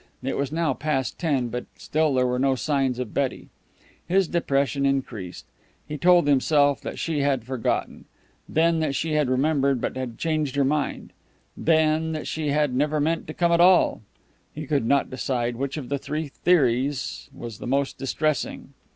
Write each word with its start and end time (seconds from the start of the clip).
It 0.23 0.35
was 0.35 0.51
now 0.51 0.73
past 0.73 1.19
ten, 1.19 1.49
but 1.49 1.65
still 1.77 2.15
there 2.15 2.25
were 2.25 2.39
no 2.39 2.55
signs 2.55 2.97
of 2.97 3.13
Betty. 3.13 3.49
His 4.07 4.27
depression 4.27 4.83
increased. 4.83 5.45
He 5.87 5.95
told 5.95 6.25
himself 6.27 6.81
that 6.81 6.97
she 6.97 7.19
had 7.19 7.43
forgotten. 7.43 8.05
Then, 8.49 8.79
that 8.79 8.95
she 8.95 9.13
had 9.13 9.29
remembered, 9.29 9.79
but 9.79 9.95
had 9.95 10.17
changed 10.17 10.55
her 10.55 10.65
mind. 10.65 11.13
Then, 11.55 12.13
that 12.13 12.25
she 12.25 12.47
had 12.49 12.73
never 12.73 12.99
meant 12.99 13.27
to 13.27 13.33
come 13.35 13.51
at 13.51 13.61
all. 13.61 14.01
He 14.55 14.65
could 14.65 14.87
not 14.87 15.11
decide 15.11 15.55
which 15.55 15.77
of 15.77 15.89
the 15.89 15.99
three 15.99 16.29
theories 16.29 17.29
was 17.31 17.59
the 17.59 17.67
most 17.67 17.99
distressing. 17.99 18.73